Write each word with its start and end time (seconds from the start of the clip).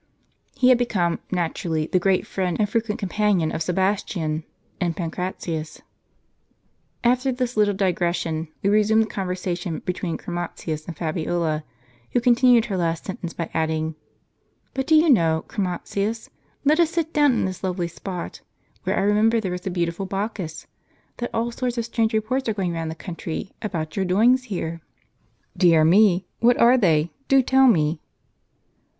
He 0.57 0.69
had 0.69 0.79
become, 0.79 1.19
naturally, 1.31 1.85
the 1.85 1.99
great 1.99 2.25
friend 2.25 2.57
and 2.59 2.67
frequent 2.67 2.97
companion 2.99 3.51
of 3.51 3.61
Sebastian 3.61 4.45
and 4.79 4.97
Pan 4.97 5.11
cratius. 5.11 5.79
After 7.03 7.31
this 7.31 7.55
little 7.55 7.75
digression, 7.75 8.47
we 8.63 8.69
resume 8.71 9.01
the 9.01 9.05
conversation 9.05 9.77
between 9.85 10.17
Chromatins 10.17 10.87
and 10.87 10.97
Fabiola, 10.97 11.63
who 12.13 12.19
continued 12.19 12.65
her 12.65 12.77
last 12.77 13.05
sen 13.05 13.17
tence 13.17 13.37
by 13.37 13.51
adding: 13.53 13.93
"But 14.73 14.87
do 14.87 14.95
you 14.95 15.07
know. 15.07 15.45
Chromatins— 15.47 16.29
let 16.65 16.79
us 16.79 16.89
sit 16.89 17.13
down 17.13 17.33
in 17.33 17.45
this 17.45 17.63
lovely 17.63 17.87
spot, 17.87 18.41
where 18.85 18.97
I 18.97 19.01
remember 19.03 19.39
there 19.39 19.51
was 19.51 19.67
a 19.67 19.69
beautiful 19.69 20.07
Bacchus— 20.07 20.65
that 21.17 21.29
all 21.31 21.51
sorts 21.51 21.77
of 21.77 21.85
strange 21.85 22.15
reports 22.15 22.49
are 22.49 22.55
going 22.55 22.73
round 22.73 22.89
the 22.89 22.95
coun 22.95 23.17
try, 23.17 23.51
about 23.61 23.95
your 23.95 24.05
doings 24.05 24.45
here? 24.45 24.81
""Dear 25.55 25.85
me! 25.85 26.25
What 26.39 26.57
are 26.57 26.75
they? 26.79 27.11
Do 27.27 27.43
tell 27.43 27.67
me." 27.67 28.01